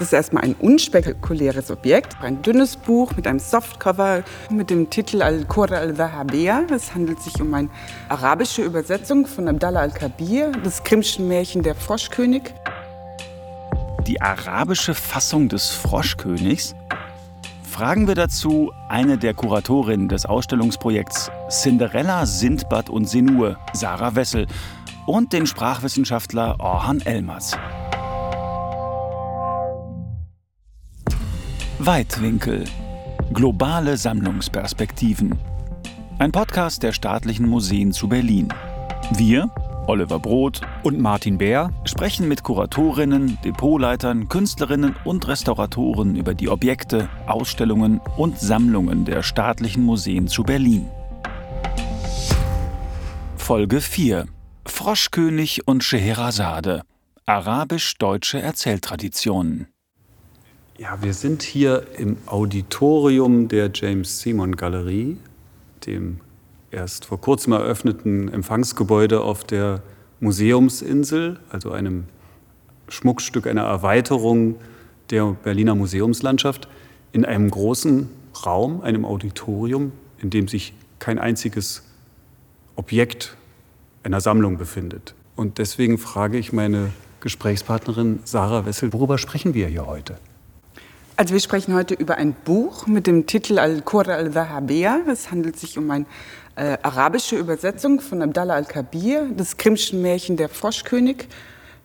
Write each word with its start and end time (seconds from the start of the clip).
Das 0.00 0.08
ist 0.08 0.12
erstmal 0.14 0.44
ein 0.44 0.54
unspektakuläres 0.54 1.70
Objekt, 1.70 2.16
ein 2.22 2.40
dünnes 2.40 2.74
Buch 2.74 3.12
mit 3.16 3.26
einem 3.26 3.38
Softcover 3.38 4.22
mit 4.48 4.70
dem 4.70 4.88
Titel 4.88 5.20
Al-Qura 5.20 5.76
al-Dhahabiyya. 5.76 6.62
Es 6.74 6.94
handelt 6.94 7.20
sich 7.20 7.38
um 7.38 7.52
eine 7.52 7.68
arabische 8.08 8.62
Übersetzung 8.62 9.26
von 9.26 9.46
Abdallah 9.46 9.80
al-Kabir, 9.80 10.52
des 10.52 10.82
Krimschen 10.84 11.28
Märchen 11.28 11.62
Der 11.62 11.74
Froschkönig. 11.74 12.54
Die 14.06 14.22
arabische 14.22 14.94
Fassung 14.94 15.50
des 15.50 15.68
Froschkönigs? 15.68 16.74
Fragen 17.62 18.08
wir 18.08 18.14
dazu 18.14 18.72
eine 18.88 19.18
der 19.18 19.34
Kuratorinnen 19.34 20.08
des 20.08 20.24
Ausstellungsprojekts 20.24 21.30
Cinderella, 21.50 22.24
Sindbad 22.24 22.88
und 22.88 23.06
Senur, 23.06 23.58
Sarah 23.74 24.14
Wessel, 24.14 24.46
und 25.04 25.34
den 25.34 25.46
Sprachwissenschaftler 25.46 26.56
Orhan 26.58 27.02
Elmas. 27.02 27.54
Weitwinkel. 31.82 32.64
Globale 33.32 33.96
Sammlungsperspektiven. 33.96 35.38
Ein 36.18 36.30
Podcast 36.30 36.82
der 36.82 36.92
staatlichen 36.92 37.48
Museen 37.48 37.92
zu 37.92 38.06
Berlin. 38.06 38.52
Wir, 39.12 39.48
Oliver 39.86 40.18
Broth 40.18 40.60
und 40.82 41.00
Martin 41.00 41.38
Bär, 41.38 41.70
sprechen 41.86 42.28
mit 42.28 42.42
Kuratorinnen, 42.42 43.38
Depotleitern, 43.42 44.28
Künstlerinnen 44.28 44.94
und 45.04 45.26
Restauratoren 45.26 46.16
über 46.16 46.34
die 46.34 46.50
Objekte, 46.50 47.08
Ausstellungen 47.26 48.02
und 48.18 48.38
Sammlungen 48.38 49.06
der 49.06 49.22
staatlichen 49.22 49.82
Museen 49.82 50.28
zu 50.28 50.42
Berlin. 50.42 50.86
Folge 53.36 53.80
4. 53.80 54.26
Froschkönig 54.66 55.66
und 55.66 55.82
Scheherazade. 55.82 56.82
Arabisch-deutsche 57.24 58.42
Erzähltraditionen. 58.42 59.69
Ja, 60.80 60.96
wir 61.02 61.12
sind 61.12 61.42
hier 61.42 61.88
im 61.98 62.16
Auditorium 62.24 63.48
der 63.48 63.70
James 63.74 64.20
Simon 64.20 64.56
Galerie, 64.56 65.18
dem 65.84 66.20
erst 66.70 67.04
vor 67.04 67.20
kurzem 67.20 67.52
eröffneten 67.52 68.32
Empfangsgebäude 68.32 69.20
auf 69.20 69.44
der 69.44 69.82
Museumsinsel, 70.20 71.38
also 71.50 71.70
einem 71.70 72.04
Schmuckstück, 72.88 73.46
einer 73.46 73.64
Erweiterung 73.64 74.54
der 75.10 75.36
Berliner 75.44 75.74
Museumslandschaft, 75.74 76.66
in 77.12 77.26
einem 77.26 77.50
großen 77.50 78.08
Raum, 78.46 78.80
einem 78.80 79.04
Auditorium, 79.04 79.92
in 80.16 80.30
dem 80.30 80.48
sich 80.48 80.72
kein 80.98 81.18
einziges 81.18 81.82
Objekt 82.74 83.36
einer 84.02 84.22
Sammlung 84.22 84.56
befindet. 84.56 85.14
Und 85.36 85.58
deswegen 85.58 85.98
frage 85.98 86.38
ich 86.38 86.54
meine 86.54 86.88
Gesprächspartnerin 87.20 88.20
Sarah 88.24 88.64
Wessel, 88.64 88.94
worüber 88.94 89.18
sprechen 89.18 89.52
wir 89.52 89.66
hier 89.66 89.84
heute? 89.86 90.16
Also 91.20 91.34
wir 91.34 91.40
sprechen 91.40 91.74
heute 91.74 91.92
über 91.92 92.16
ein 92.16 92.32
Buch 92.32 92.86
mit 92.86 93.06
dem 93.06 93.26
Titel 93.26 93.58
Al-Qura 93.58 94.14
al-Dhahabiyya. 94.14 95.00
Es 95.06 95.30
handelt 95.30 95.58
sich 95.58 95.76
um 95.76 95.90
eine 95.90 96.06
äh, 96.56 96.78
arabische 96.80 97.36
Übersetzung 97.36 98.00
von 98.00 98.22
Abdallah 98.22 98.54
al-Kabir, 98.54 99.26
des 99.26 99.58
Krimschen 99.58 100.00
Märchen 100.00 100.38
Der 100.38 100.48
Froschkönig 100.48 101.28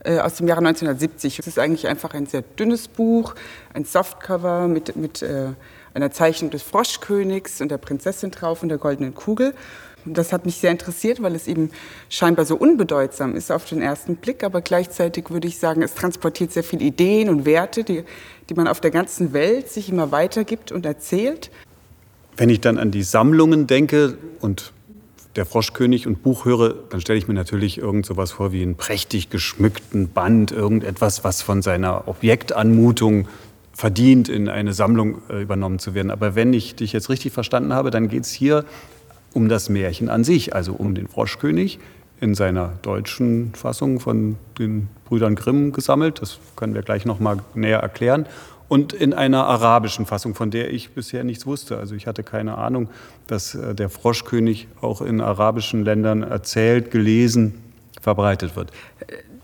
äh, 0.05 0.19
aus 0.19 0.35
dem 0.35 0.47
Jahre 0.47 0.59
1970. 0.59 1.37
Es 1.37 1.47
ist 1.47 1.59
eigentlich 1.59 1.85
einfach 1.89 2.13
ein 2.13 2.27
sehr 2.27 2.43
dünnes 2.43 2.87
Buch, 2.87 3.35
ein 3.73 3.83
Softcover 3.83 4.69
mit, 4.69 4.95
mit 4.95 5.21
äh, 5.21 5.49
einer 5.93 6.11
Zeichnung 6.11 6.49
des 6.49 6.63
Froschkönigs 6.63 7.59
und 7.59 7.71
der 7.71 7.77
Prinzessin 7.77 8.31
drauf 8.31 8.63
und 8.63 8.69
der 8.69 8.77
goldenen 8.77 9.15
Kugel. 9.15 9.53
Das 10.05 10.31
hat 10.31 10.45
mich 10.45 10.57
sehr 10.57 10.71
interessiert, 10.71 11.21
weil 11.21 11.35
es 11.35 11.47
eben 11.47 11.71
scheinbar 12.09 12.45
so 12.45 12.55
unbedeutsam 12.55 13.35
ist 13.35 13.51
auf 13.51 13.65
den 13.65 13.81
ersten 13.81 14.17
Blick, 14.17 14.43
aber 14.43 14.61
gleichzeitig 14.61 15.29
würde 15.29 15.47
ich 15.47 15.57
sagen, 15.57 15.81
es 15.81 15.95
transportiert 15.95 16.51
sehr 16.51 16.63
viele 16.63 16.85
Ideen 16.85 17.29
und 17.29 17.45
Werte, 17.45 17.83
die, 17.83 18.03
die 18.49 18.53
man 18.53 18.67
auf 18.67 18.79
der 18.79 18.91
ganzen 18.91 19.33
Welt 19.33 19.69
sich 19.69 19.89
immer 19.89 20.11
weitergibt 20.11 20.71
und 20.71 20.85
erzählt. 20.85 21.49
Wenn 22.37 22.49
ich 22.49 22.61
dann 22.61 22.77
an 22.77 22.91
die 22.91 23.03
Sammlungen 23.03 23.65
denke 23.65 24.17
und 24.41 24.73
der 25.35 25.45
Froschkönig 25.45 26.07
und 26.07 26.23
Buch 26.23 26.45
höre, 26.45 26.73
dann 26.89 27.01
stelle 27.01 27.17
ich 27.17 27.27
mir 27.27 27.33
natürlich 27.33 27.77
irgend 27.77 28.05
sowas 28.05 28.31
vor 28.31 28.51
wie 28.51 28.61
einen 28.61 28.75
prächtig 28.75 29.29
geschmückten 29.29 30.09
Band, 30.09 30.51
irgendetwas, 30.51 31.23
was 31.23 31.41
von 31.41 31.61
seiner 31.61 32.07
Objektanmutung 32.07 33.27
verdient, 33.73 34.29
in 34.29 34.47
eine 34.47 34.73
Sammlung 34.73 35.21
äh, 35.29 35.41
übernommen 35.41 35.79
zu 35.79 35.93
werden. 35.93 36.09
Aber 36.09 36.35
wenn 36.35 36.53
ich 36.53 36.75
dich 36.75 36.93
jetzt 36.93 37.09
richtig 37.09 37.33
verstanden 37.33 37.73
habe, 37.73 37.91
dann 37.91 38.07
geht 38.07 38.23
es 38.23 38.31
hier 38.31 38.63
um 39.35 39.49
das 39.49 39.69
Märchen 39.69 40.09
an 40.09 40.23
sich, 40.23 40.55
also 40.55 40.73
um 40.73 40.95
den 40.95 41.07
Froschkönig 41.07 41.79
in 42.21 42.33
seiner 42.33 42.73
deutschen 42.81 43.53
Fassung 43.53 43.99
von 43.99 44.37
den 44.57 44.87
Brüdern 45.03 45.35
Grimm 45.35 45.73
gesammelt. 45.73 46.21
Das 46.21 46.39
können 46.55 46.73
wir 46.73 46.81
gleich 46.81 47.05
noch 47.05 47.19
mal 47.19 47.39
näher 47.53 47.79
erklären. 47.79 48.25
Und 48.67 48.93
in 48.93 49.13
einer 49.13 49.45
arabischen 49.45 50.05
Fassung, 50.05 50.33
von 50.33 50.49
der 50.49 50.73
ich 50.73 50.91
bisher 50.91 51.23
nichts 51.23 51.45
wusste. 51.45 51.77
Also 51.77 51.93
ich 51.93 52.07
hatte 52.07 52.23
keine 52.23 52.57
Ahnung, 52.57 52.89
dass 53.27 53.53
äh, 53.53 53.75
der 53.75 53.89
Froschkönig 53.89 54.67
auch 54.81 55.01
in 55.01 55.21
arabischen 55.21 55.83
Ländern 55.83 56.23
erzählt, 56.23 56.89
gelesen, 56.89 57.61
verbreitet 58.01 58.55
wird. 58.55 58.71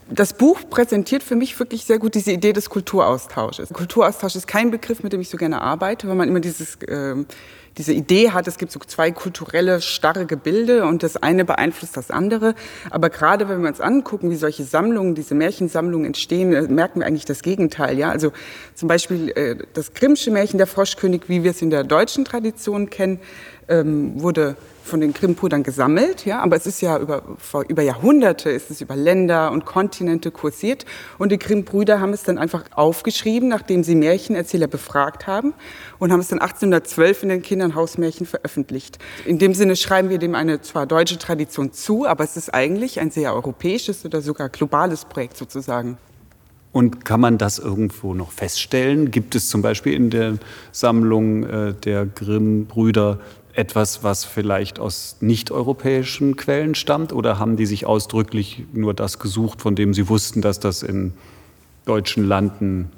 Das 0.09 0.33
Buch 0.33 0.59
präsentiert 0.69 1.23
für 1.23 1.35
mich 1.35 1.57
wirklich 1.59 1.85
sehr 1.85 1.99
gut 1.99 2.15
diese 2.15 2.31
Idee 2.31 2.51
des 2.51 2.69
Kulturaustausches. 2.69 3.69
Kulturaustausch 3.69 4.35
ist 4.35 4.47
kein 4.47 4.71
Begriff, 4.71 5.03
mit 5.03 5.13
dem 5.13 5.21
ich 5.21 5.29
so 5.29 5.37
gerne 5.37 5.61
arbeite, 5.61 6.07
weil 6.07 6.15
man 6.15 6.27
immer 6.27 6.39
dieses 6.39 6.75
äh, 6.83 7.15
diese 7.77 7.93
Idee 7.93 8.31
hat, 8.31 8.47
es 8.47 8.57
gibt 8.57 8.71
so 8.71 8.79
zwei 8.79 9.11
kulturelle 9.11 9.81
starre 9.81 10.25
Gebilde 10.25 10.85
und 10.85 11.03
das 11.03 11.17
eine 11.17 11.45
beeinflusst 11.45 11.95
das 11.95 12.11
andere. 12.11 12.53
Aber 12.89 13.09
gerade 13.09 13.47
wenn 13.47 13.61
wir 13.61 13.69
uns 13.69 13.79
angucken, 13.79 14.29
wie 14.29 14.35
solche 14.35 14.63
Sammlungen, 14.63 15.15
diese 15.15 15.35
Märchensammlungen 15.35 16.05
entstehen, 16.05 16.53
äh, 16.53 16.63
merken 16.63 16.99
wir 16.99 17.07
eigentlich 17.07 17.25
das 17.25 17.41
Gegenteil. 17.41 17.97
Ja, 17.97 18.09
also 18.09 18.31
zum 18.75 18.87
Beispiel 18.87 19.29
äh, 19.29 19.55
das 19.73 19.93
Grimmsche 19.93 20.31
Märchen 20.31 20.57
der 20.57 20.67
Froschkönig, 20.67 21.23
wie 21.27 21.43
wir 21.43 21.51
es 21.51 21.61
in 21.61 21.69
der 21.69 21.83
deutschen 21.83 22.25
Tradition 22.25 22.89
kennen, 22.89 23.19
ähm, 23.69 24.21
wurde 24.21 24.55
von 24.83 24.99
den 24.99 25.13
Grimm-Brüdern 25.13 25.63
gesammelt, 25.63 26.25
ja, 26.25 26.39
aber 26.39 26.55
es 26.55 26.65
ist 26.65 26.81
ja 26.81 26.97
über, 26.97 27.21
vor, 27.37 27.63
über 27.67 27.83
Jahrhunderte 27.83 28.49
ist 28.49 28.71
es 28.71 28.81
über 28.81 28.95
Länder 28.95 29.51
und 29.51 29.65
Kontinente 29.65 30.31
kursiert 30.31 30.85
und 31.19 31.31
die 31.31 31.37
Grimm-Brüder 31.37 32.01
haben 32.01 32.13
es 32.13 32.23
dann 32.23 32.37
einfach 32.37 32.63
aufgeschrieben, 32.71 33.47
nachdem 33.47 33.83
sie 33.83 33.95
Märchenerzähler 33.95 34.67
befragt 34.67 35.27
haben 35.27 35.53
und 35.99 36.11
haben 36.11 36.19
es 36.19 36.29
dann 36.29 36.39
1812 36.39 37.23
in 37.23 37.29
den 37.29 37.41
Kindern 37.41 37.60
Hausmärchen 37.75 38.25
veröffentlicht. 38.25 38.97
In 39.25 39.39
dem 39.39 39.53
Sinne 39.53 39.75
schreiben 39.75 40.09
wir 40.09 40.17
dem 40.17 40.35
eine 40.35 40.61
zwar 40.61 40.85
deutsche 40.85 41.17
Tradition 41.17 41.71
zu, 41.71 42.05
aber 42.05 42.23
es 42.23 42.37
ist 42.37 42.53
eigentlich 42.53 42.99
ein 42.99 43.11
sehr 43.11 43.33
europäisches 43.33 44.05
oder 44.05 44.21
sogar 44.21 44.49
globales 44.49 45.05
Projekt 45.05 45.37
sozusagen. 45.37 45.97
Und 46.71 47.03
kann 47.03 47.19
man 47.19 47.37
das 47.37 47.59
irgendwo 47.59 48.13
noch 48.13 48.31
feststellen? 48.31 49.11
Gibt 49.11 49.35
es 49.35 49.49
zum 49.49 49.61
Beispiel 49.61 49.93
in 49.93 50.09
der 50.09 50.37
Sammlung 50.71 51.43
äh, 51.43 51.73
der 51.73 52.05
Grimm-Brüder 52.05 53.19
etwas, 53.53 54.03
was 54.03 54.23
vielleicht 54.23 54.79
aus 54.79 55.17
nicht-europäischen 55.19 56.37
Quellen 56.37 56.73
stammt? 56.75 57.11
Oder 57.11 57.39
haben 57.39 57.57
die 57.57 57.65
sich 57.65 57.85
ausdrücklich 57.85 58.63
nur 58.71 58.93
das 58.93 59.19
gesucht, 59.19 59.61
von 59.61 59.75
dem 59.75 59.93
sie 59.93 60.07
wussten, 60.07 60.41
dass 60.41 60.59
das 60.59 60.81
in 60.81 61.13
deutschen 61.85 62.25
Landen 62.25 62.89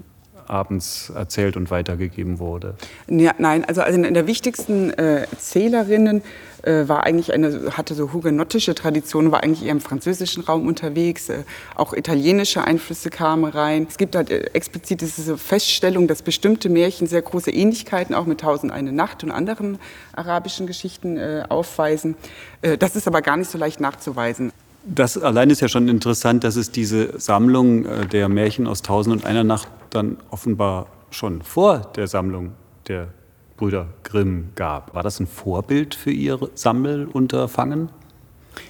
abends 0.47 1.11
erzählt 1.15 1.57
und 1.57 1.71
weitergegeben 1.71 2.39
wurde? 2.39 2.75
Ja, 3.07 3.33
nein, 3.37 3.65
also 3.65 3.81
in 3.81 4.13
der 4.13 4.27
wichtigsten 4.27 4.91
äh, 4.91 5.21
Erzählerinnen 5.21 6.21
äh, 6.63 6.87
war 6.87 7.03
eigentlich 7.03 7.33
eine, 7.33 7.77
hatte 7.77 7.93
so 7.93 8.13
hugenottische 8.13 8.73
Tradition, 8.75 9.31
war 9.31 9.43
eigentlich 9.43 9.63
eher 9.63 9.71
im 9.71 9.81
französischen 9.81 10.43
Raum 10.43 10.67
unterwegs. 10.67 11.29
Äh, 11.29 11.43
auch 11.75 11.93
italienische 11.93 12.63
Einflüsse 12.63 13.09
kamen 13.09 13.45
rein. 13.45 13.85
Es 13.89 13.97
gibt 13.97 14.15
halt 14.15 14.29
äh, 14.29 14.45
explizit 14.53 15.01
diese 15.01 15.37
Feststellung, 15.37 16.07
dass 16.07 16.21
bestimmte 16.21 16.69
Märchen 16.69 17.07
sehr 17.07 17.21
große 17.21 17.51
Ähnlichkeiten 17.51 18.15
auch 18.15 18.25
mit 18.25 18.39
Tausend 18.41 18.71
eine 18.71 18.91
Nacht 18.91 19.23
und 19.23 19.31
anderen 19.31 19.79
arabischen 20.13 20.67
Geschichten 20.67 21.17
äh, 21.17 21.43
aufweisen. 21.49 22.15
Äh, 22.61 22.77
das 22.77 22.95
ist 22.95 23.07
aber 23.07 23.21
gar 23.21 23.37
nicht 23.37 23.51
so 23.51 23.57
leicht 23.57 23.79
nachzuweisen. 23.79 24.51
Das 24.85 25.18
allein 25.18 25.50
ist 25.50 25.62
ja 25.62 25.69
schon 25.69 25.88
interessant, 25.88 26.44
dass 26.44 26.56
es 26.56 26.71
diese 26.71 27.19
Sammlung 27.19 27.85
äh, 27.85 28.06
der 28.06 28.27
Märchen 28.27 28.68
aus 28.68 28.81
Tausend 28.81 29.15
und 29.15 29.25
einer 29.25 29.44
Nacht 29.44 29.69
dann 29.91 30.18
offenbar 30.30 30.88
schon 31.09 31.41
vor 31.41 31.91
der 31.95 32.07
Sammlung 32.07 32.51
der 32.88 33.07
Brüder 33.56 33.88
Grimm 34.03 34.50
gab. 34.56 34.94
War 34.94 35.03
das 35.03 35.19
ein 35.19 35.27
Vorbild 35.27 35.95
für 35.95 36.12
Ihr 36.12 36.39
Sammelunterfangen? 36.56 37.89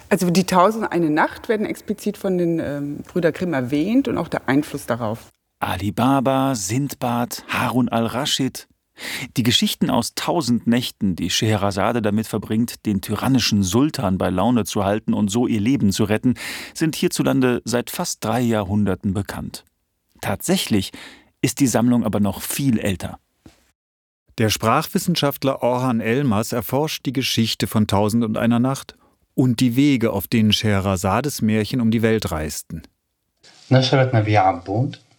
Also 0.10 0.30
die 0.30 0.46
Tausend 0.46 0.92
eine 0.92 1.10
Nacht 1.10 1.50
werden 1.50 1.66
explizit 1.66 2.18
von 2.18 2.38
den 2.38 2.60
ähm, 2.60 2.98
Brüder 3.08 3.32
Grimm 3.32 3.54
erwähnt 3.54 4.08
und 4.08 4.18
auch 4.18 4.28
der 4.28 4.48
Einfluss 4.48 4.86
darauf. 4.86 5.30
Ali 5.60 5.92
Baba, 5.92 6.56
Sindbad, 6.56 7.44
Harun 7.48 7.90
al-Raschid. 7.90 8.68
Die 9.38 9.44
Geschichten 9.44 9.90
aus 9.90 10.14
tausend 10.16 10.68
Nächten, 10.68 11.16
die 11.16 11.30
Scheherazade 11.30 12.02
damit 12.02 12.28
verbringt, 12.28 12.86
den 12.86 13.02
tyrannischen 13.02 13.64
Sultan 13.64 14.18
bei 14.18 14.30
Laune 14.30 14.66
zu 14.66 14.86
halten 14.86 15.14
und 15.14 15.30
so 15.30 15.48
ihr 15.48 15.60
Leben 15.60 15.92
zu 15.92 16.04
retten, 16.04 16.36
sind 16.74 16.96
hierzulande 16.96 17.62
seit 17.66 17.90
fast 17.90 18.24
drei 18.24 18.42
Jahrhunderten 18.42 19.14
bekannt. 19.14 19.66
Tatsächlich 20.22 20.92
ist 21.42 21.60
die 21.60 21.68
Sammlung 21.68 22.04
aber 22.06 22.20
noch 22.20 22.42
viel 22.42 22.80
älter. 22.80 23.20
Der 24.38 24.50
Sprachwissenschaftler 24.50 25.62
Orhan 25.62 26.00
Elmas 26.00 26.54
erforscht 26.54 27.06
die 27.06 27.14
Geschichte 27.14 27.68
von 27.68 27.88
Tausend 27.88 28.24
und 28.24 28.38
einer 28.38 28.60
Nacht 28.60 28.96
und 29.36 29.60
die 29.60 29.76
Wege, 29.76 30.12
auf 30.12 30.28
denen 30.28 30.54
Scheherazades 30.54 31.42
Märchen 31.42 31.82
um 31.82 31.92
die 31.92 32.02
Welt 32.02 32.32
reisten. 32.32 32.84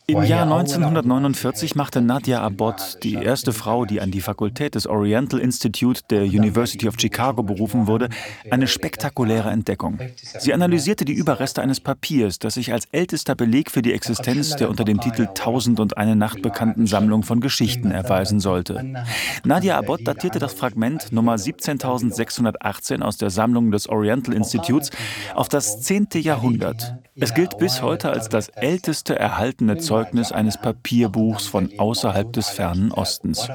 Im 0.06 0.22
Jahr 0.22 0.42
1949 0.42 1.76
machte 1.76 2.02
Nadia 2.02 2.42
Abbott, 2.42 2.98
die 3.02 3.14
erste 3.14 3.54
Frau, 3.54 3.86
die 3.86 4.02
an 4.02 4.10
die 4.10 4.20
Fakultät 4.20 4.74
des 4.74 4.86
Oriental 4.86 5.40
Institute 5.40 6.02
der 6.10 6.24
University 6.24 6.86
of 6.88 6.96
Chicago 6.98 7.42
berufen 7.42 7.86
wurde, 7.86 8.10
eine 8.50 8.66
spektakuläre 8.66 9.48
Entdeckung. 9.48 9.98
Sie 10.38 10.52
analysierte 10.52 11.06
die 11.06 11.14
Überreste 11.14 11.62
eines 11.62 11.80
Papiers, 11.80 12.38
das 12.38 12.54
sich 12.54 12.70
als 12.70 12.84
ältester 12.92 13.34
Beleg 13.34 13.70
für 13.70 13.80
die 13.80 13.94
Existenz 13.94 14.56
der 14.56 14.68
unter 14.68 14.84
dem 14.84 15.00
Titel 15.00 15.26
Tausend 15.34 15.80
und 15.80 15.96
eine 15.96 16.16
Nacht 16.16 16.42
bekannten 16.42 16.86
Sammlung 16.86 17.22
von 17.22 17.40
Geschichten 17.40 17.90
erweisen 17.90 18.40
sollte. 18.40 18.84
Nadia 19.42 19.78
Abbott 19.78 20.06
datierte 20.06 20.38
das 20.38 20.52
Fragment 20.52 21.12
Nummer 21.12 21.38
17618 21.38 23.02
aus 23.02 23.16
der 23.16 23.30
Sammlung 23.30 23.70
des 23.70 23.88
Oriental 23.88 24.34
Institutes 24.34 24.90
auf 25.34 25.48
das 25.48 25.80
10. 25.80 26.08
Jahrhundert. 26.16 26.94
Es 27.15 27.33
gilt 27.33 27.57
bis 27.57 27.81
heute 27.81 28.09
als 28.09 28.29
das 28.29 28.49
älteste 28.49 29.17
erhaltene 29.17 29.77
Zeugnis 29.77 30.09
Zeugnis 30.19 30.31
eines 30.31 30.57
Papierbuchs 30.57 31.47
von 31.47 31.71
außerhalb 31.77 32.31
des 32.33 32.49
fernen 32.49 32.91
Ostens. 32.91 33.49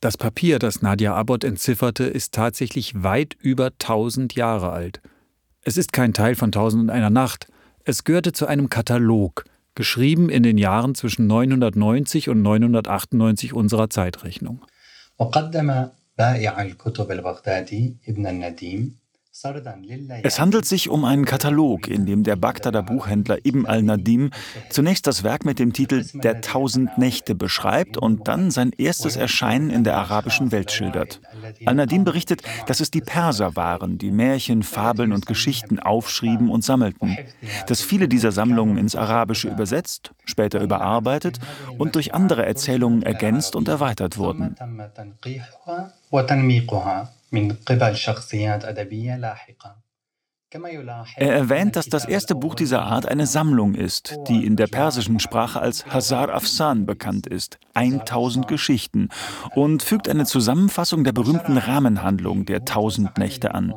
Das 0.00 0.16
Papier, 0.16 0.58
das 0.58 0.82
Nadia 0.82 1.14
Abbott 1.14 1.44
entzifferte, 1.44 2.04
ist 2.04 2.32
tatsächlich 2.34 3.02
weit 3.02 3.34
über 3.40 3.66
1000 3.66 4.34
Jahre 4.34 4.70
alt. 4.70 5.00
Es 5.62 5.76
ist 5.76 5.92
kein 5.92 6.12
Teil 6.12 6.34
von 6.34 6.50
Tausend 6.50 6.82
und 6.82 6.90
einer 6.90 7.10
Nacht. 7.10 7.48
Es 7.84 8.04
gehörte 8.04 8.32
zu 8.32 8.46
einem 8.46 8.68
Katalog, 8.68 9.44
geschrieben 9.74 10.28
in 10.28 10.42
den 10.42 10.58
Jahren 10.58 10.94
zwischen 10.94 11.26
990 11.26 12.28
und 12.28 12.42
998 12.42 13.52
unserer 13.52 13.90
Zeitrechnung. 13.90 14.60
وقدم 15.18 15.88
بائع 16.18 16.62
الكتب 16.62 17.10
البغدادي 17.10 17.96
ابن 18.08 18.26
النديم 18.26 19.02
es 20.23 20.39
handelt 20.39 20.65
sich 20.65 20.89
um 20.89 21.05
einen 21.05 21.25
Katalog, 21.25 21.87
in 21.87 22.05
dem 22.07 22.23
der 22.23 22.35
Bagdader 22.35 22.81
Buchhändler 22.81 23.45
Ibn 23.45 23.67
al-Nadim 23.67 24.31
zunächst 24.69 25.05
das 25.05 25.23
Werk 25.23 25.45
mit 25.45 25.59
dem 25.59 25.73
Titel 25.73 26.05
Der 26.13 26.41
Tausend 26.41 26.97
Nächte 26.97 27.35
beschreibt 27.35 27.97
und 27.97 28.27
dann 28.27 28.49
sein 28.49 28.71
erstes 28.77 29.15
Erscheinen 29.15 29.69
in 29.69 29.83
der 29.83 29.95
arabischen 29.97 30.51
Welt 30.51 30.71
schildert. 30.71 31.21
Al-Nadim 31.65 32.03
berichtet, 32.03 32.41
dass 32.65 32.79
es 32.79 32.89
die 32.89 33.01
Perser 33.01 33.55
waren, 33.55 33.99
die 33.99 34.11
Märchen, 34.11 34.63
Fabeln 34.63 35.11
und 35.11 35.27
Geschichten 35.27 35.79
aufschrieben 35.79 36.49
und 36.49 36.63
sammelten, 36.63 37.17
dass 37.67 37.81
viele 37.81 38.07
dieser 38.07 38.31
Sammlungen 38.31 38.77
ins 38.77 38.95
Arabische 38.95 39.49
übersetzt, 39.49 40.11
später 40.25 40.61
überarbeitet 40.61 41.39
und 41.77 41.93
durch 41.93 42.13
andere 42.13 42.45
Erzählungen 42.45 43.03
ergänzt 43.03 43.55
und 43.55 43.67
erweitert 43.67 44.17
wurden. 44.17 44.55
Er 51.17 51.33
erwähnt, 51.33 51.75
dass 51.75 51.87
das 51.87 52.05
erste 52.05 52.35
Buch 52.35 52.55
dieser 52.55 52.83
Art 52.83 53.05
eine 53.05 53.27
Sammlung 53.27 53.75
ist, 53.75 54.15
die 54.29 54.45
in 54.45 54.55
der 54.55 54.67
persischen 54.67 55.19
Sprache 55.19 55.59
als 55.59 55.85
Hazar 55.87 56.29
Afsan 56.29 56.85
bekannt 56.85 57.27
ist, 57.27 57.59
1000 57.73 58.47
Geschichten, 58.47 59.09
und 59.55 59.83
fügt 59.83 60.07
eine 60.07 60.25
Zusammenfassung 60.25 61.03
der 61.03 61.11
berühmten 61.11 61.57
Rahmenhandlung 61.57 62.45
der 62.45 62.63
Tausend 62.63 63.17
Nächte 63.17 63.53
an. 63.53 63.73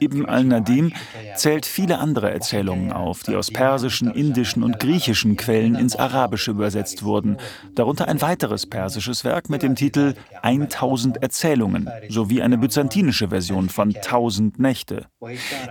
Ibn 0.00 0.26
al-Nadim 0.26 0.92
zählt 1.36 1.66
viele 1.66 1.98
andere 1.98 2.30
Erzählungen 2.30 2.92
auf, 2.92 3.22
die 3.22 3.36
aus 3.36 3.50
persischen, 3.50 4.10
indischen 4.12 4.62
und 4.62 4.78
griechischen 4.80 5.36
Quellen 5.36 5.74
ins 5.74 5.96
Arabische 5.96 6.50
übersetzt 6.50 7.02
wurden, 7.04 7.36
darunter 7.74 8.08
ein 8.08 8.20
weiteres 8.20 8.66
persisches 8.66 9.24
Werk 9.24 9.50
mit 9.50 9.62
dem 9.62 9.76
Titel 9.76 10.14
1000 10.42 11.22
Erzählungen 11.22 11.88
sowie 12.08 12.42
eine 12.42 12.58
byzantinische 12.58 13.28
Version 13.28 13.68
von 13.68 13.94
1000 13.94 14.58
Nächte. 14.58 15.06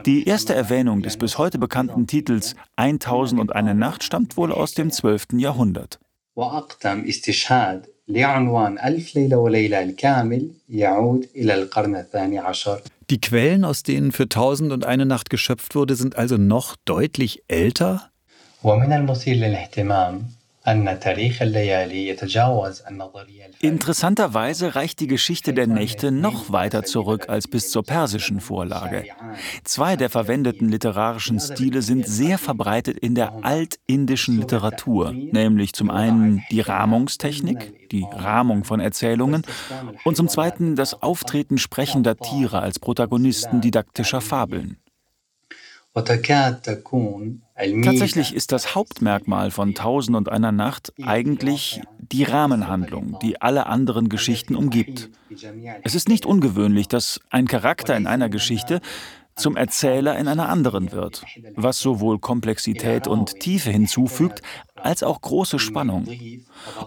Die 0.05 0.27
erste 0.27 0.53
Erwähnung 0.55 1.01
des 1.01 1.17
bis 1.17 1.37
heute 1.37 1.57
bekannten 1.57 2.07
Titels 2.07 2.55
1000 2.77 3.39
und 3.41 3.55
eine 3.55 3.75
Nacht 3.75 4.03
stammt 4.03 4.37
wohl 4.37 4.51
aus 4.51 4.73
dem 4.73 4.91
12. 4.91 5.33
Jahrhundert. 5.33 5.99
لعنوان 8.08 8.78
ألف 8.78 9.16
ليلة 9.16 9.36
وليلة 9.36 9.82
الكامل 9.82 10.50
يعود 10.68 11.26
إلى 11.36 11.54
القرن 11.54 11.96
الثاني 11.96 12.38
عشر. 12.38 12.80
Die 13.10 13.20
Quellen, 13.20 13.64
aus 13.64 13.82
denen 13.82 14.10
für 14.12 14.28
Tausend 14.28 14.72
und 14.72 14.84
eine 14.84 15.06
Nacht 15.06 15.30
geschöpft 15.30 15.74
wurde, 15.74 15.94
sind 15.94 16.16
also 16.16 16.36
noch 16.36 16.76
deutlich 16.84 17.42
älter? 17.48 18.10
ومن 18.64 18.92
المثير 18.92 19.36
للاهتمام 19.36 20.22
Interessanterweise 23.61 24.75
reicht 24.75 24.99
die 24.99 25.07
Geschichte 25.07 25.53
der 25.53 25.65
Nächte 25.65 26.11
noch 26.11 26.51
weiter 26.51 26.83
zurück 26.83 27.29
als 27.29 27.47
bis 27.47 27.71
zur 27.71 27.83
persischen 27.83 28.39
Vorlage. 28.39 29.05
Zwei 29.63 29.95
der 29.95 30.11
verwendeten 30.11 30.69
literarischen 30.69 31.39
Stile 31.39 31.81
sind 31.81 32.07
sehr 32.07 32.37
verbreitet 32.37 32.99
in 32.99 33.15
der 33.15 33.43
altindischen 33.43 34.39
Literatur, 34.39 35.11
nämlich 35.11 35.73
zum 35.73 35.89
einen 35.89 36.43
die 36.51 36.61
Rahmungstechnik, 36.61 37.89
die 37.89 38.05
Rahmung 38.11 38.63
von 38.63 38.79
Erzählungen, 38.79 39.43
und 40.03 40.15
zum 40.15 40.27
zweiten 40.27 40.75
das 40.75 41.01
Auftreten 41.01 41.57
sprechender 41.57 42.17
Tiere 42.17 42.59
als 42.59 42.77
Protagonisten 42.77 43.61
didaktischer 43.61 44.21
Fabeln. 44.21 44.77
Tatsächlich 47.83 48.33
ist 48.33 48.51
das 48.51 48.75
Hauptmerkmal 48.75 49.51
von 49.51 49.73
Tausend 49.73 50.17
und 50.17 50.29
einer 50.29 50.51
Nacht 50.51 50.93
eigentlich 51.03 51.81
die 51.99 52.23
Rahmenhandlung, 52.23 53.17
die 53.21 53.41
alle 53.41 53.67
anderen 53.67 54.09
Geschichten 54.09 54.55
umgibt. 54.55 55.09
Es 55.83 55.95
ist 55.95 56.09
nicht 56.09 56.25
ungewöhnlich, 56.25 56.87
dass 56.87 57.19
ein 57.29 57.47
Charakter 57.47 57.95
in 57.95 58.07
einer 58.07 58.29
Geschichte 58.29 58.81
zum 59.35 59.55
Erzähler 59.55 60.17
in 60.17 60.27
einer 60.27 60.49
anderen 60.49 60.91
wird, 60.91 61.23
was 61.55 61.79
sowohl 61.79 62.19
Komplexität 62.19 63.07
und 63.07 63.39
Tiefe 63.39 63.71
hinzufügt, 63.71 64.41
als 64.83 65.03
auch 65.03 65.21
große 65.21 65.59
Spannung. 65.59 66.07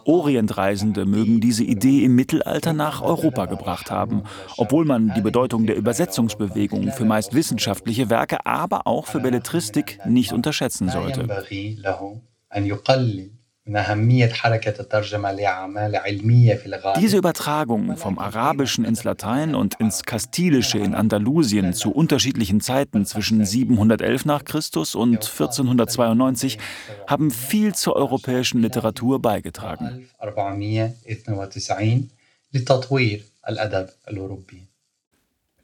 Orientreisende 0.04 1.06
mögen 1.06 1.40
diese 1.40 1.64
Idee 1.64 2.04
im 2.04 2.14
Mittelalter 2.14 2.72
nach 2.72 3.02
Europa 3.02 3.46
gebracht 3.46 3.90
haben, 3.90 4.22
obwohl 4.56 4.84
man 4.84 5.12
die 5.14 5.20
Bedeutung 5.20 5.66
der 5.66 5.76
Übersetzungsbewegung 5.76 6.92
für 6.92 7.04
meist 7.04 7.34
wissenschaftliche 7.34 8.10
Werke, 8.10 8.44
aber 8.46 8.86
auch 8.86 9.06
für 9.06 9.20
Belletristik 9.20 9.98
nicht 10.06 10.32
unterschätzen 10.32 10.88
sollte. 10.88 11.26
Diese 16.96 17.16
Übertragung 17.16 17.96
vom 17.96 18.18
Arabischen 18.18 18.84
ins 18.84 19.04
Latein 19.04 19.54
und 19.54 19.80
ins 19.80 20.02
Kastilische 20.02 20.78
in 20.78 20.94
Andalusien 20.94 21.72
zu 21.72 21.90
unterschiedlichen 21.90 22.60
Zeiten 22.60 23.06
zwischen 23.06 23.46
711 23.46 24.26
nach 24.26 24.44
Christus 24.44 24.94
und 24.94 25.24
1492 25.24 26.58
haben 27.06 27.30
viel 27.30 27.74
zur 27.74 27.96
europäischen 27.96 28.60
Literatur 28.60 29.22
beigetragen. 29.22 30.10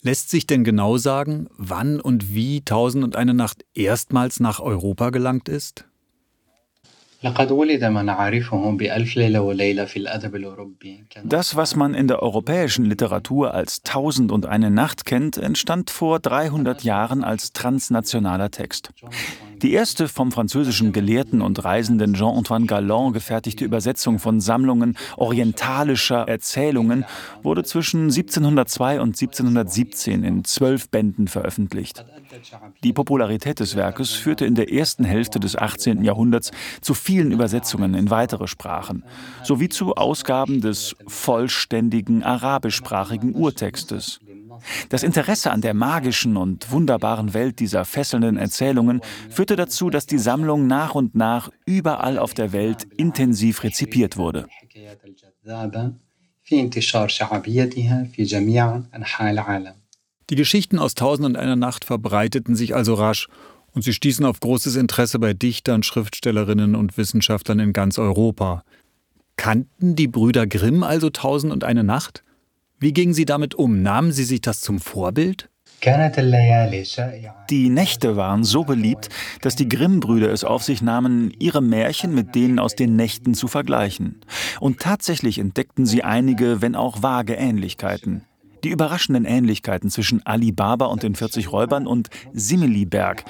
Lässt 0.01 0.31
sich 0.31 0.47
denn 0.47 0.65
genau 0.65 0.97
sagen, 0.97 1.49
wann 1.59 2.01
und 2.01 2.35
wie 2.35 2.63
Tausend 2.65 3.05
und 3.05 3.17
eine 3.17 3.35
Nacht 3.35 3.67
erstmals 3.75 4.41
nach 4.41 4.59
Europa 4.59 5.11
gelangt 5.11 5.51
ist? 5.51 5.85
Das, 11.25 11.55
was 11.55 11.77
man 11.77 11.93
in 11.93 12.09
der 12.09 12.23
europäischen 12.23 12.87
Literatur 12.87 13.53
als 13.53 13.83
Tausend 13.83 14.33
und 14.33 14.47
eine 14.47 14.71
Nacht 14.71 15.05
kennt, 15.05 15.37
entstand 15.37 15.91
vor 15.91 16.19
300 16.19 16.83
Jahren 16.83 17.23
als 17.23 17.53
transnationaler 17.53 18.51
Text. 18.51 18.91
Die 19.63 19.73
erste 19.73 20.09
vom 20.09 20.33
französischen 20.33 20.93
Gelehrten 20.93 21.43
und 21.43 21.63
Reisenden 21.63 22.15
Jean-Antoine 22.15 22.65
Galland 22.65 23.13
gefertigte 23.13 23.63
Übersetzung 23.65 24.19
von 24.19 24.41
Sammlungen 24.41 24.97
orientalischer 25.19 26.27
Erzählungen 26.27 27.05
wurde 27.43 27.63
zwischen 27.63 28.05
1702 28.05 29.01
und 29.01 29.09
1717 29.09 30.25
in 30.25 30.45
zwölf 30.45 30.89
Bänden 30.89 31.29
veröffentlicht. 31.29 32.07
Die 32.83 32.95
Popularität 32.95 33.61
des 33.61 33.77
Werkes 33.77 34.13
führte 34.13 34.47
in 34.47 34.55
der 34.55 34.73
ersten 34.73 35.05
Hälfte 35.05 35.41
des 35.41 35.57
18. 35.57 36.05
Jahrhunderts 36.05 36.53
zu 36.81 36.95
vielen 36.95 37.31
Übersetzungen 37.31 37.93
in 37.93 38.09
weitere 38.09 38.47
Sprachen, 38.47 39.05
sowie 39.43 39.69
zu 39.69 39.95
Ausgaben 39.95 40.63
des 40.63 40.97
vollständigen 41.07 42.23
arabischsprachigen 42.23 43.35
Urtextes. 43.35 44.21
Das 44.89 45.03
Interesse 45.03 45.51
an 45.51 45.61
der 45.61 45.75
magischen 45.75 46.37
und 46.37 46.71
wunderbaren 46.71 47.35
Welt 47.35 47.61
dieser 47.61 47.85
fesselnden 47.85 48.37
Erzählungen 48.37 49.01
führte 49.29 49.57
dazu, 49.57 49.91
dass 49.91 50.07
die 50.07 50.19
Sammlung 50.19 50.67
nach 50.67 50.95
und 50.95 51.15
nach 51.15 51.51
überall 51.67 52.19
auf 52.19 52.35
der 52.35 52.53
Welt 52.53 52.85
intensiv 52.97 53.63
rezipiert 53.63 54.17
wurde. 54.17 54.47
Die 60.31 60.37
Geschichten 60.37 60.79
aus 60.79 60.95
Tausend 60.95 61.27
und 61.27 61.37
einer 61.37 61.57
Nacht 61.57 61.85
verbreiteten 61.85 62.55
sich 62.55 62.75
also 62.75 62.95
rasch 62.95 63.29
und 63.73 63.83
sie 63.83 63.93
stießen 63.93 64.25
auf 64.25 64.41
großes 64.41 64.77
Interesse 64.77 65.19
bei 65.19 65.33
Dichtern, 65.33 65.83
Schriftstellerinnen 65.83 66.75
und 66.75 66.97
Wissenschaftlern 66.97 67.61
in 67.61 67.73
ganz 67.73 67.99
Europa. 67.99 68.65
Kannten 69.37 69.97
die 69.97 70.09
Brüder 70.09 70.47
Grimm 70.47 70.83
also 70.83 71.11
Tausend 71.11 71.53
und 71.53 71.65
eine 71.65 71.85
Nacht? 71.85 72.25
Wie 72.83 72.95
gingen 72.95 73.13
Sie 73.13 73.27
damit 73.27 73.55
um? 73.55 73.83
Nahmen 73.83 74.11
Sie 74.11 74.25
sich 74.25 74.41
das 74.41 74.63
zum 74.63 74.81
Vorbild? 74.81 75.51
Die 77.51 77.69
Nächte 77.69 78.17
waren 78.17 78.43
so 78.43 78.65
beliebt, 78.65 79.11
dass 79.43 79.55
die 79.55 79.69
Grimm-Brüder 79.69 80.33
es 80.33 80.45
auf 80.45 80.63
sich 80.63 80.81
nahmen, 80.81 81.31
ihre 81.39 81.61
Märchen 81.61 82.15
mit 82.15 82.35
denen 82.35 82.59
aus 82.59 82.77
den 82.77 82.97
Nächten 82.97 83.35
zu 83.35 83.49
vergleichen. 83.49 84.23
Und 84.61 84.81
tatsächlich 84.81 85.39
entdeckten 85.39 85.85
sie 85.85 86.05
einige, 86.05 86.63
wenn 86.63 86.75
auch 86.75 87.03
vage 87.03 87.35
Ähnlichkeiten. 87.35 88.25
Die 88.65 88.71
überraschenden 88.71 89.27
Ähnlichkeiten 89.27 89.91
zwischen 89.91 90.25
Ali 90.25 90.51
Baba 90.51 90.87
und 90.87 91.03
den 91.03 91.15
40 91.15 91.53
Räubern 91.53 91.87
und 91.87 92.09
Similiberg 92.33 93.25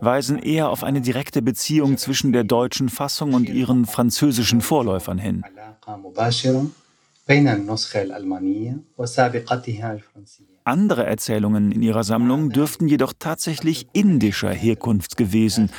weisen 0.00 0.38
eher 0.38 0.68
auf 0.68 0.84
eine 0.84 1.00
direkte 1.00 1.40
Beziehung 1.40 1.96
zwischen 1.96 2.32
der 2.32 2.44
deutschen 2.44 2.90
Fassung 2.90 3.32
und 3.32 3.48
ihren 3.48 3.86
französischen 3.86 4.60
Vorläufern 4.60 5.18
hin. 5.18 5.42
Andere 10.64 11.06
Erzählungen 11.06 11.72
in 11.72 11.82
ihrer 11.82 12.04
Sammlung 12.04 12.50
dürften 12.50 12.88
jedoch 12.88 13.12
tatsächlich 13.18 13.86
indischer 13.92 14.50
Herkunft 14.50 15.16
gewesen 15.16 15.70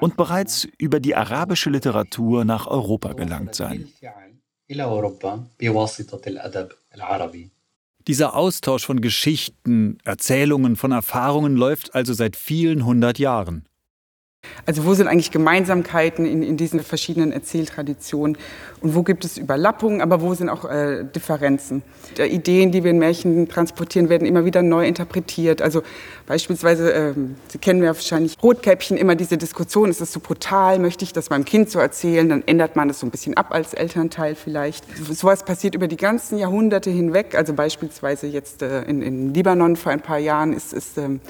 und 0.00 0.16
bereits 0.16 0.68
über 0.78 1.00
die 1.00 1.14
arabische 1.14 1.70
Literatur 1.70 2.44
nach 2.44 2.66
Europa 2.66 3.12
gelangt 3.14 3.54
sein. 3.54 3.88
Dieser 8.06 8.34
Austausch 8.34 8.86
von 8.86 9.00
Geschichten, 9.00 9.98
Erzählungen, 10.04 10.76
von 10.76 10.92
Erfahrungen 10.92 11.56
läuft 11.56 11.94
also 11.94 12.12
seit 12.14 12.36
vielen 12.36 12.84
hundert 12.84 13.18
Jahren. 13.18 13.66
Also 14.64 14.84
wo 14.84 14.94
sind 14.94 15.08
eigentlich 15.08 15.30
Gemeinsamkeiten 15.30 16.24
in, 16.24 16.42
in 16.42 16.56
diesen 16.56 16.80
verschiedenen 16.80 17.32
Erzähltraditionen 17.32 18.38
und 18.80 18.94
wo 18.94 19.02
gibt 19.02 19.24
es 19.24 19.36
Überlappungen, 19.36 20.00
aber 20.00 20.20
wo 20.20 20.34
sind 20.34 20.48
auch 20.48 20.64
äh, 20.64 21.04
Differenzen? 21.04 21.82
Die 22.16 22.22
Ideen, 22.22 22.70
die 22.70 22.84
wir 22.84 22.92
in 22.92 22.98
Märchen 22.98 23.48
transportieren, 23.48 24.08
werden 24.08 24.26
immer 24.26 24.44
wieder 24.44 24.62
neu 24.62 24.86
interpretiert. 24.86 25.62
Also 25.62 25.82
beispielsweise, 26.26 26.92
äh, 26.92 27.14
Sie 27.48 27.58
kennen 27.58 27.82
ja 27.82 27.88
wahrscheinlich 27.88 28.36
Rotkäppchen, 28.42 28.96
immer 28.96 29.16
diese 29.16 29.36
Diskussion, 29.36 29.90
ist 29.90 30.00
das 30.00 30.12
so 30.12 30.20
brutal, 30.20 30.78
möchte 30.78 31.04
ich 31.04 31.12
das 31.12 31.30
meinem 31.30 31.44
Kind 31.44 31.70
so 31.70 31.80
erzählen, 31.80 32.28
dann 32.28 32.42
ändert 32.46 32.76
man 32.76 32.88
das 32.88 33.00
so 33.00 33.06
ein 33.06 33.10
bisschen 33.10 33.36
ab 33.36 33.52
als 33.52 33.74
Elternteil 33.74 34.36
vielleicht. 34.36 34.84
Sowas 34.96 35.44
passiert 35.44 35.74
über 35.74 35.88
die 35.88 35.96
ganzen 35.96 36.38
Jahrhunderte 36.38 36.90
hinweg, 36.90 37.34
also 37.34 37.52
beispielsweise 37.52 38.26
jetzt 38.28 38.62
äh, 38.62 38.82
in, 38.82 39.02
in 39.02 39.34
Libanon 39.34 39.76
vor 39.76 39.90
ein 39.90 40.00
paar 40.00 40.18
Jahren 40.18 40.52
ist, 40.52 40.72
ist 40.72 40.98
ähm, 40.98 41.20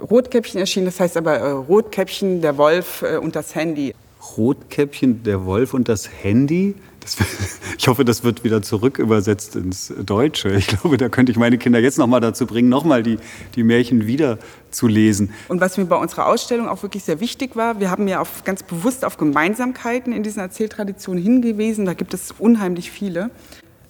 Rotkäppchen 0.00 0.60
erschienen, 0.60 0.86
das 0.86 1.00
heißt 1.00 1.16
aber 1.16 1.36
äh, 1.36 1.50
Rotkäppchen, 1.50 2.40
der 2.40 2.56
Wolf 2.56 3.02
äh, 3.02 3.16
und 3.16 3.36
das 3.36 3.54
Handy. 3.54 3.94
Rotkäppchen, 4.36 5.22
der 5.22 5.44
Wolf 5.44 5.74
und 5.74 5.88
das 5.88 6.08
Handy? 6.22 6.74
Das, 7.00 7.16
ich 7.78 7.86
hoffe, 7.88 8.04
das 8.04 8.24
wird 8.24 8.44
wieder 8.44 8.62
zurück 8.62 8.98
übersetzt 8.98 9.56
ins 9.56 9.92
Deutsche. 10.04 10.50
Ich 10.50 10.66
glaube, 10.66 10.96
da 10.96 11.08
könnte 11.08 11.32
ich 11.32 11.38
meine 11.38 11.58
Kinder 11.58 11.78
jetzt 11.78 11.98
noch 11.98 12.06
mal 12.06 12.20
dazu 12.20 12.46
bringen, 12.46 12.68
noch 12.68 12.84
mal 12.84 13.02
die, 13.02 13.18
die 13.54 13.62
Märchen 13.62 14.06
wieder 14.06 14.38
zu 14.70 14.88
lesen. 14.88 15.32
Und 15.48 15.60
was 15.60 15.76
mir 15.76 15.84
bei 15.84 15.96
unserer 15.96 16.26
Ausstellung 16.26 16.68
auch 16.68 16.82
wirklich 16.82 17.04
sehr 17.04 17.20
wichtig 17.20 17.54
war, 17.54 17.80
wir 17.80 17.90
haben 17.90 18.08
ja 18.08 18.20
auf, 18.20 18.44
ganz 18.44 18.62
bewusst 18.62 19.04
auf 19.04 19.16
Gemeinsamkeiten 19.16 20.12
in 20.12 20.22
diesen 20.22 20.40
Erzähltraditionen 20.40 21.22
hingewiesen. 21.22 21.86
Da 21.86 21.94
gibt 21.94 22.12
es 22.12 22.32
unheimlich 22.38 22.90
viele 22.90 23.30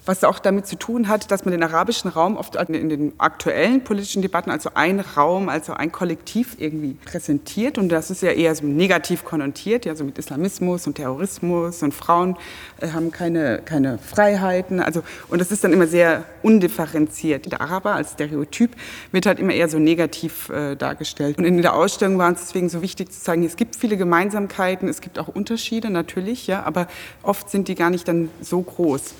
was 0.07 0.23
auch 0.23 0.39
damit 0.39 0.67
zu 0.67 0.75
tun 0.77 1.07
hat, 1.07 1.31
dass 1.31 1.45
man 1.45 1.51
den 1.51 1.63
arabischen 1.63 2.09
Raum 2.09 2.37
oft 2.37 2.55
in 2.55 2.89
den 2.89 3.13
aktuellen 3.17 3.83
politischen 3.83 4.21
Debatten 4.21 4.49
als 4.49 4.63
so 4.63 4.71
ein 4.73 4.99
Raum, 4.99 5.49
also 5.49 5.73
ein 5.73 5.91
Kollektiv 5.91 6.55
irgendwie 6.59 6.95
präsentiert. 7.05 7.77
Und 7.77 7.89
das 7.89 8.09
ist 8.09 8.21
ja 8.21 8.31
eher 8.31 8.55
so 8.55 8.65
negativ 8.65 9.23
konnotiert, 9.23 9.85
ja, 9.85 9.95
so 9.95 10.03
mit 10.03 10.17
Islamismus 10.17 10.87
und 10.87 10.95
Terrorismus 10.95 11.83
und 11.83 11.93
Frauen 11.93 12.37
äh, 12.79 12.89
haben 12.89 13.11
keine, 13.11 13.61
keine 13.63 13.97
Freiheiten. 13.97 14.79
Also, 14.79 15.03
und 15.29 15.39
das 15.39 15.51
ist 15.51 15.63
dann 15.63 15.73
immer 15.73 15.87
sehr 15.87 16.23
undifferenziert. 16.41 17.51
Der 17.51 17.61
Araber 17.61 17.95
als 17.95 18.13
Stereotyp 18.13 18.71
wird 19.11 19.25
halt 19.25 19.39
immer 19.39 19.53
eher 19.53 19.69
so 19.69 19.79
negativ 19.79 20.49
äh, 20.49 20.75
dargestellt. 20.75 21.37
Und 21.37 21.45
in 21.45 21.61
der 21.61 21.75
Ausstellung 21.75 22.17
war 22.17 22.31
es 22.31 22.39
deswegen 22.39 22.69
so 22.69 22.81
wichtig 22.81 23.11
zu 23.11 23.19
zeigen, 23.19 23.43
es 23.43 23.55
gibt 23.55 23.75
viele 23.75 23.97
Gemeinsamkeiten, 23.97 24.87
es 24.87 25.01
gibt 25.01 25.19
auch 25.19 25.27
Unterschiede 25.27 25.89
natürlich, 25.89 26.47
ja, 26.47 26.63
aber 26.63 26.87
oft 27.23 27.49
sind 27.49 27.67
die 27.67 27.75
gar 27.75 27.89
nicht 27.89 28.07
dann 28.07 28.29
so 28.41 28.61
groß. 28.61 29.13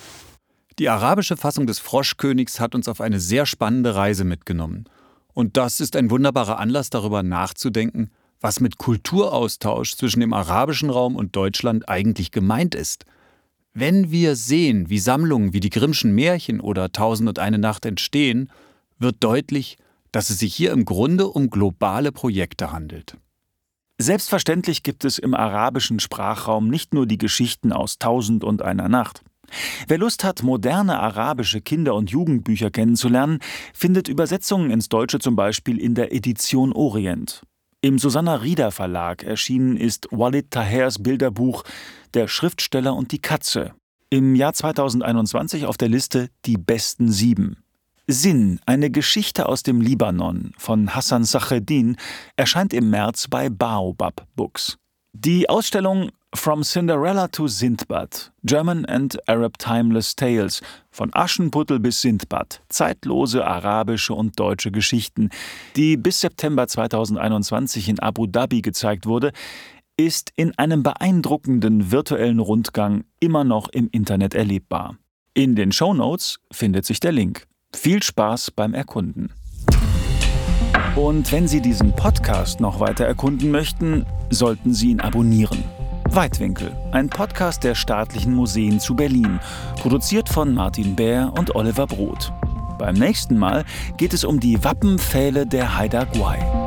Die 0.80 0.90
arabische 0.90 1.38
Fassung 1.38 1.66
des 1.66 1.80
Froschkönigs 1.80 2.60
hat 2.60 2.76
uns 2.76 2.88
auf 2.88 3.02
eine 3.02 3.20
sehr 3.20 3.48
spannende 3.48 3.96
Reise 3.96 4.24
mitgenommen. 4.24 4.86
Und 5.34 5.58
das 5.58 5.80
ist 5.80 5.96
ein 5.96 6.12
wunderbarer 6.12 6.60
Anlass 6.60 6.92
darüber 6.92 7.24
nachzudenken, 7.24 8.12
was 8.40 8.60
mit 8.60 8.78
Kulturaustausch 8.78 9.96
zwischen 9.96 10.20
dem 10.20 10.34
arabischen 10.34 10.92
Raum 10.92 11.16
und 11.16 11.36
Deutschland 11.36 11.90
eigentlich 11.90 12.32
gemeint 12.32 12.76
ist. 12.76 13.06
Wenn 13.74 14.12
wir 14.12 14.36
sehen, 14.36 14.90
wie 14.90 15.00
Sammlungen 15.00 15.54
wie 15.54 15.60
die 15.60 15.72
Grimmschen 15.72 16.14
Märchen 16.14 16.60
oder 16.60 16.92
Tausend 16.92 17.28
und 17.28 17.40
eine 17.40 17.58
Nacht 17.58 17.86
entstehen, 17.86 18.52
wird 19.00 19.18
deutlich, 19.20 19.78
dass 20.12 20.30
es 20.30 20.40
sich 20.40 20.54
hier 20.56 20.72
im 20.72 20.86
Grunde 20.86 21.28
um 21.28 21.50
globale 21.50 22.12
Projekte 22.12 22.72
handelt. 22.72 23.18
Selbstverständlich 24.00 24.84
gibt 24.84 25.06
es 25.06 25.18
im 25.18 25.34
arabischen 25.34 26.00
Sprachraum 26.00 26.68
nicht 26.68 26.94
nur 26.94 27.08
die 27.08 27.18
Geschichten 27.18 27.72
aus 27.72 27.98
Tausend 27.98 28.44
und 28.44 28.62
einer 28.62 28.90
Nacht. 28.90 29.24
Wer 29.88 29.98
Lust 29.98 30.24
hat, 30.24 30.44
moderne 30.44 31.00
arabische 31.00 31.62
Kinder- 31.62 31.96
und 31.96 32.10
Jugendbücher 32.10 32.72
kennenzulernen, 32.72 33.40
findet 33.74 34.08
Übersetzungen 34.08 34.72
ins 34.72 34.90
Deutsche 34.90 35.20
zum 35.20 35.36
Beispiel 35.36 35.80
in 35.80 35.96
der 35.96 36.14
Edition 36.14 36.74
Orient. 36.74 37.42
Im 37.82 38.00
Susanna 38.00 38.36
Rieder 38.36 38.72
Verlag 38.72 39.24
erschienen 39.24 39.78
ist 39.78 40.08
Walid 40.12 40.52
Tahers 40.52 41.02
Bilderbuch 41.02 41.64
Der 42.14 42.28
Schriftsteller 42.28 42.96
und 42.96 43.12
die 43.12 43.20
Katze. 43.20 43.74
Im 44.10 44.36
Jahr 44.36 44.54
2021 44.54 45.66
auf 45.66 45.78
der 45.78 45.90
Liste 45.90 46.30
Die 46.46 46.58
besten 46.58 47.12
sieben. 47.12 47.58
Sinn, 48.08 48.60
eine 48.66 48.90
Geschichte 48.90 49.48
aus 49.48 49.64
dem 49.64 49.82
Libanon 49.82 50.54
von 50.58 50.96
Hassan 50.96 51.26
Sacheddin, 51.26 51.98
erscheint 52.38 52.74
im 52.74 52.90
März 52.90 53.28
bei 53.30 53.50
Baobab 53.50 54.26
Books. 54.36 54.78
Die 55.12 55.50
Ausstellung 55.50 56.12
From 56.38 56.64
Cinderella 56.64 57.28
to 57.32 57.48
Sindbad, 57.48 58.32
German 58.46 58.86
and 58.86 59.18
Arab 59.28 59.58
Timeless 59.58 60.16
Tales, 60.16 60.62
von 60.92 61.10
Aschenputtel 61.14 61.80
bis 61.80 62.02
Sindbad, 62.02 62.62
zeitlose 62.70 63.46
arabische 63.46 64.14
und 64.14 64.40
deutsche 64.40 64.72
Geschichten, 64.72 65.30
die 65.76 65.98
bis 65.98 66.22
September 66.22 66.68
2021 66.68 67.90
in 67.90 68.00
Abu 68.00 68.28
Dhabi 68.28 68.62
gezeigt 68.62 69.08
wurde, 69.08 69.32
ist 69.98 70.32
in 70.36 70.58
einem 70.58 70.84
beeindruckenden 70.84 71.92
virtuellen 71.92 72.40
Rundgang 72.40 73.04
immer 73.20 73.44
noch 73.44 73.68
im 73.70 73.90
Internet 73.92 74.36
erlebbar. 74.36 74.96
In 75.34 75.56
den 75.56 75.72
Show 75.72 75.94
Notes 75.96 76.40
findet 76.52 76.86
sich 76.86 77.00
der 77.00 77.12
Link. 77.12 77.48
Viel 77.76 78.02
Spaß 78.02 78.52
beim 78.52 78.74
Erkunden. 78.76 79.34
Und 80.96 81.32
wenn 81.32 81.48
Sie 81.48 81.62
diesen 81.62 81.94
Podcast 81.94 82.62
noch 82.62 82.80
weiter 82.80 83.06
erkunden 83.06 83.52
möchten, 83.52 84.06
sollten 84.30 84.74
Sie 84.74 84.92
ihn 84.92 85.02
abonnieren. 85.02 85.64
Weitwinkel, 86.10 86.76
ein 86.92 87.10
Podcast 87.10 87.64
der 87.64 87.76
staatlichen 87.76 88.34
Museen 88.34 88.80
zu 88.80 88.96
Berlin, 88.96 89.40
produziert 89.80 90.30
von 90.30 90.54
Martin 90.54 90.96
Bär 90.96 91.34
und 91.38 91.56
Oliver 91.56 91.86
Brot. 91.86 92.32
Beim 92.78 92.96
nächsten 92.96 93.38
Mal 93.38 93.66
geht 93.98 94.14
es 94.14 94.24
um 94.24 94.40
die 94.40 94.64
Wappenpfähle 94.64 95.46
der 95.46 95.78
Haida 95.78 96.06
Gwaii. 96.06 96.67